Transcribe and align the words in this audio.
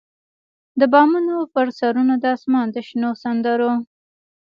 د 0.79 0.81
بامونو 0.93 1.35
پر 1.53 1.67
سرونو 1.79 2.13
د 2.23 2.25
اسمان 2.35 2.67
د 2.71 2.77
شنو 2.87 3.09
سندرو، 3.23 3.71